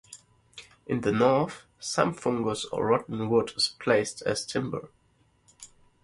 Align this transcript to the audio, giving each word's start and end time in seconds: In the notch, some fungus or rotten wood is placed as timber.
In 0.87 1.01
the 1.01 1.11
notch, 1.11 1.51
some 1.79 2.15
fungus 2.15 2.65
or 2.65 2.87
rotten 2.87 3.29
wood 3.29 3.53
is 3.55 3.75
placed 3.77 4.23
as 4.23 4.47
timber. 4.47 4.89